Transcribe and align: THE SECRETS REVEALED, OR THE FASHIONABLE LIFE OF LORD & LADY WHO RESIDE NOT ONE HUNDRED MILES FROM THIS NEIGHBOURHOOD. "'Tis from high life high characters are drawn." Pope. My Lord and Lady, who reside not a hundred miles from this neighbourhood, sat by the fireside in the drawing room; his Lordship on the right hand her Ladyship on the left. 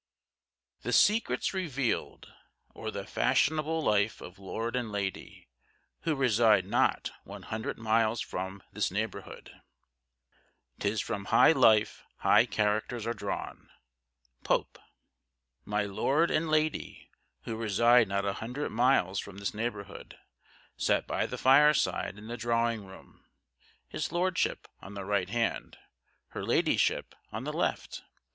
THE 0.81 0.93
SECRETS 0.93 1.53
REVEALED, 1.53 2.33
OR 2.73 2.89
THE 2.89 3.05
FASHIONABLE 3.05 3.83
LIFE 3.83 4.19
OF 4.19 4.39
LORD 4.39 4.75
& 4.75 4.75
LADY 4.75 5.47
WHO 6.05 6.15
RESIDE 6.15 6.65
NOT 6.65 7.11
ONE 7.23 7.43
HUNDRED 7.43 7.77
MILES 7.77 8.19
FROM 8.21 8.63
THIS 8.73 8.89
NEIGHBOURHOOD. 8.89 9.51
"'Tis 10.79 11.01
from 11.01 11.25
high 11.25 11.51
life 11.51 12.03
high 12.21 12.47
characters 12.47 13.05
are 13.05 13.13
drawn." 13.13 13.69
Pope. 14.43 14.79
My 15.65 15.83
Lord 15.83 16.31
and 16.31 16.49
Lady, 16.49 17.11
who 17.43 17.55
reside 17.55 18.07
not 18.07 18.25
a 18.25 18.33
hundred 18.41 18.71
miles 18.71 19.19
from 19.19 19.37
this 19.37 19.53
neighbourhood, 19.53 20.17
sat 20.77 21.05
by 21.05 21.27
the 21.27 21.37
fireside 21.37 22.17
in 22.17 22.25
the 22.25 22.37
drawing 22.37 22.87
room; 22.87 23.23
his 23.87 24.11
Lordship 24.11 24.67
on 24.81 24.95
the 24.95 25.05
right 25.05 25.29
hand 25.29 25.77
her 26.29 26.43
Ladyship 26.43 27.13
on 27.31 27.43
the 27.43 27.53
left. 27.53 28.01